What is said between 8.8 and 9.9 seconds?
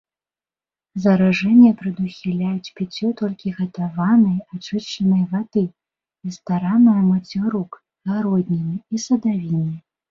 і садавіны.